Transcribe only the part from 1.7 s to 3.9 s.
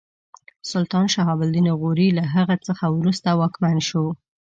غوري له هغه څخه وروسته واکمن